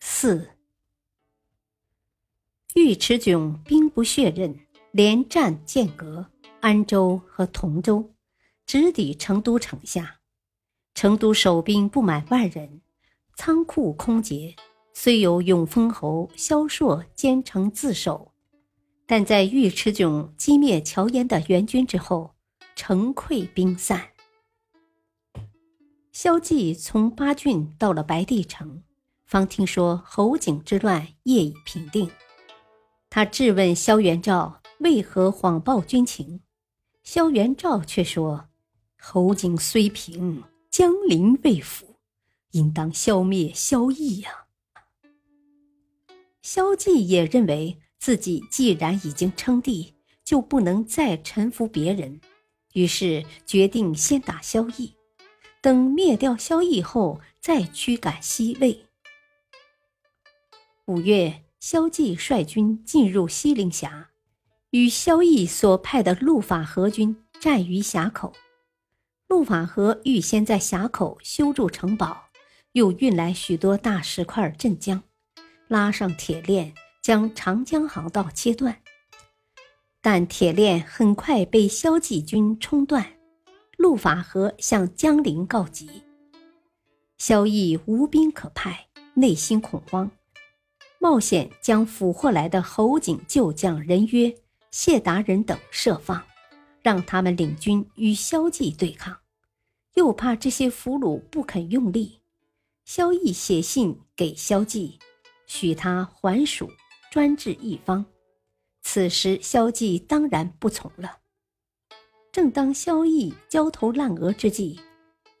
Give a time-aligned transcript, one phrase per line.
[0.00, 0.50] 四，
[2.74, 4.58] 尉迟迥兵不血刃，
[4.92, 8.14] 连战剑阁、安州和同州，
[8.64, 10.20] 直抵成都城下。
[10.94, 12.80] 成都守兵不满万人，
[13.36, 14.56] 仓库空竭，
[14.94, 18.32] 虽有永丰侯萧硕兼城自守，
[19.06, 22.34] 但在尉迟迥击灭乔烟的援军之后，
[22.74, 24.10] 城溃兵散。
[26.10, 28.82] 萧纪从巴郡到了白帝城。
[29.30, 32.10] 方听说侯景之乱业已平定，
[33.08, 36.40] 他质问萧元昭为何谎报军情，
[37.04, 38.48] 萧元昭却说
[38.98, 41.94] ：“侯景虽平，江陵未腐，
[42.50, 44.46] 应当消灭萧绎呀。”
[46.42, 49.94] 萧纪也认为自己既然已经称帝，
[50.24, 52.20] 就不能再臣服别人，
[52.72, 54.94] 于是决定先打萧绎，
[55.60, 58.86] 等灭掉萧绎后再驱赶西魏。
[60.90, 64.08] 五月，萧纪率军进入西陵峡，
[64.70, 68.32] 与萧绎所派的陆法和军战于峡口。
[69.28, 72.24] 陆法和预先在峡口修筑城堡，
[72.72, 75.00] 又运来许多大石块镇江，
[75.68, 78.82] 拉上铁链将长江航道切断。
[80.00, 83.06] 但铁链很快被萧纪军冲断，
[83.76, 86.02] 陆法和向江陵告急。
[87.16, 90.10] 萧绎无兵可派，内心恐慌。
[91.02, 94.32] 冒险将俘获来的侯景旧将任约、
[94.70, 96.22] 谢达人等设放，
[96.82, 99.16] 让他们领军与萧纪对抗，
[99.94, 102.20] 又怕这些俘虏不肯用力。
[102.84, 104.98] 萧绎写信给萧纪，
[105.46, 106.70] 许他还蜀，
[107.10, 108.04] 专治一方。
[108.82, 111.16] 此时萧纪当然不从了。
[112.30, 114.78] 正当萧绎焦头烂额之际，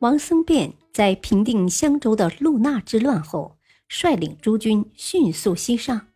[0.00, 3.56] 王僧辩在平定襄州的陆纳之乱后。
[3.88, 6.08] 率领诸军迅速西上，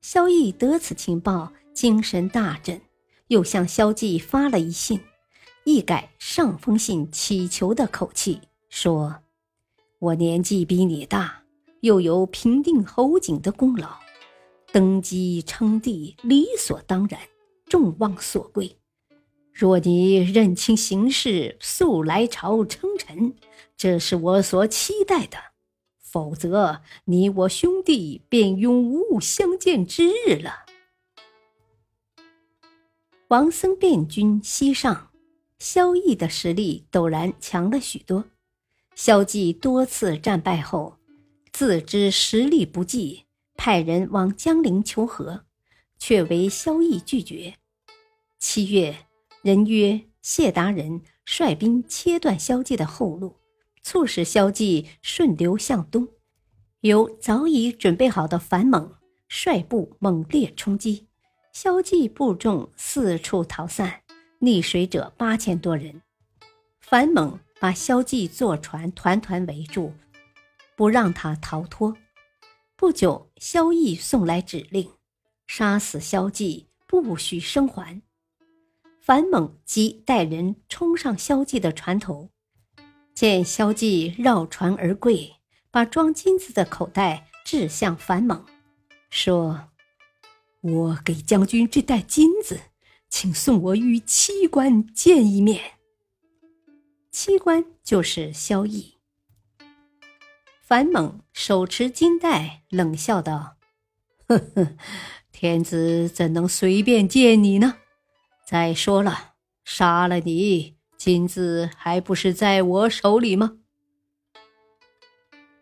[0.00, 2.80] 萧绎得此情报，精神大振，
[3.28, 5.00] 又向萧纪发了一信，
[5.64, 8.40] 一改上封信乞求的口气，
[8.70, 9.22] 说
[10.00, 11.42] ：“我年纪比你大，
[11.80, 13.98] 又有平定侯景的功劳，
[14.72, 17.20] 登基称帝理所当然，
[17.66, 18.76] 众望所归。
[19.52, 23.34] 若你认清形势，速来朝称臣，
[23.76, 25.36] 这是我所期待的。”
[26.16, 30.64] 否则，你我兄弟便永无相见之日了。
[33.28, 35.10] 王僧辩军西上，
[35.58, 38.24] 萧绎的实力陡然强了许多。
[38.94, 40.96] 萧纪多次战败后，
[41.52, 45.44] 自知实力不济，派人往江陵求和，
[45.98, 47.56] 却为萧绎拒绝。
[48.38, 49.06] 七月，
[49.42, 53.36] 人曰谢达人率兵切断萧纪的后路。
[53.86, 56.08] 促使萧纪顺流向东，
[56.80, 58.92] 由早已准备好的樊猛
[59.28, 61.06] 率部猛烈冲击，
[61.52, 64.02] 萧纪部众四处逃散，
[64.40, 66.02] 溺水者八千多人。
[66.80, 69.94] 樊猛把萧纪坐船团团围住，
[70.74, 71.96] 不让他逃脱。
[72.74, 74.90] 不久，萧绎送来指令，
[75.46, 78.02] 杀死萧纪，不许生还。
[79.00, 82.30] 樊猛即带人冲上萧纪的船头。
[83.16, 85.36] 见萧霁绕船而跪，
[85.70, 88.44] 把装金子的口袋掷向樊猛，
[89.08, 89.70] 说
[90.60, 92.60] ：“我给将军这袋金子，
[93.08, 95.78] 请送我与七官见一面。”
[97.10, 98.96] 七官就是萧绎。
[100.60, 103.56] 樊猛手持金袋，冷笑道
[104.28, 104.76] ：“呵呵，
[105.32, 107.78] 天子怎能随便见你呢？
[108.46, 109.32] 再说了，
[109.64, 113.58] 杀了你。”金子还不是在我手里吗？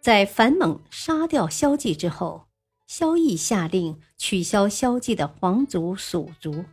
[0.01, 2.47] 在樊猛杀掉萧纪之后，
[2.87, 6.65] 萧绎下令取消萧纪的皇族属族，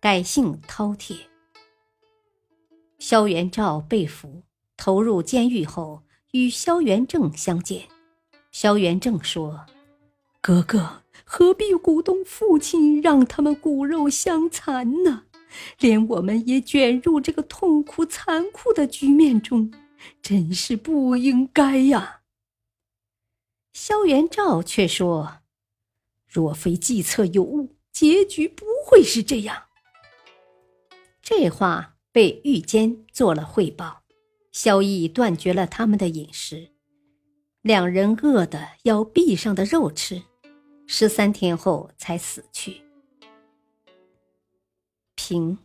[0.00, 1.16] 改姓饕餮。
[2.98, 4.42] 萧元昭被俘，
[4.76, 6.02] 投入监狱后，
[6.32, 7.88] 与萧元正相见。
[8.50, 9.66] 萧元正说
[10.40, 15.24] ：“哥哥何必鼓动父亲，让他们骨肉相残呢？”
[15.78, 19.72] 连我们也卷入这个痛苦残酷的局面中，
[20.22, 22.20] 真是不应该呀！
[23.72, 25.38] 萧元照却说
[26.26, 29.64] ：“若非计策有误，结局不会是这样。”
[31.22, 34.02] 这话被御坚做了汇报，
[34.50, 36.70] 萧绎断绝了他们的饮食，
[37.62, 40.22] 两人饿得要壁上的肉吃，
[40.86, 42.87] 十三天后才死去。
[45.28, 45.58] 平。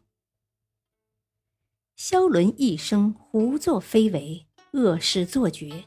[1.96, 5.86] 萧伦一生胡作非为，恶事作绝，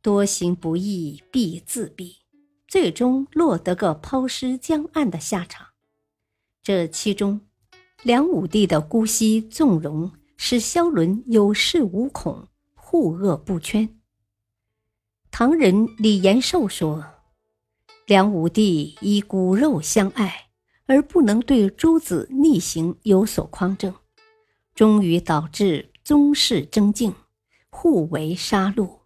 [0.00, 2.16] 多行不义必自毙，
[2.66, 5.68] 最终落得个抛尸江岸的下场。
[6.60, 7.42] 这其中，
[8.02, 14.00] 梁武帝的姑息纵容，使萧伦有恃无恐，护恶不圈。
[15.30, 17.06] 唐人李延寿说
[18.06, 20.48] ：“梁武帝以骨肉相爱，
[20.92, 23.94] 而不能对诸子逆行有所匡正。”
[24.76, 27.14] 终于导致宗室争竞，
[27.70, 29.00] 互为杀戮，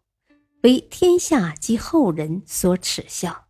[0.63, 3.47] 为天下及后人所耻笑。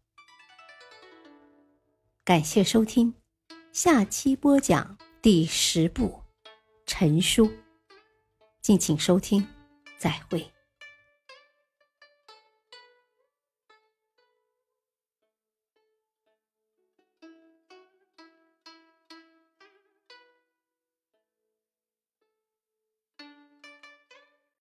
[2.25, 3.15] 感谢收听，
[3.73, 6.23] 下期播讲第十部
[6.85, 7.47] 《陈书》，
[8.61, 9.47] 敬请收听，
[9.97, 10.56] 再会。